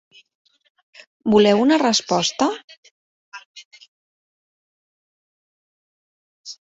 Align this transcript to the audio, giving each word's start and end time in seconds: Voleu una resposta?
Voleu 1.33 1.59
una 1.65 1.77
resposta? 1.83 2.47